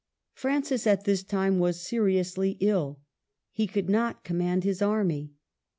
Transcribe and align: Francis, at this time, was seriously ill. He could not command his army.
Francis, 0.33 0.87
at 0.87 1.03
this 1.03 1.21
time, 1.23 1.59
was 1.59 1.79
seriously 1.79 2.57
ill. 2.59 2.99
He 3.51 3.67
could 3.67 3.87
not 3.87 4.23
command 4.23 4.63
his 4.63 4.81
army. 4.81 5.33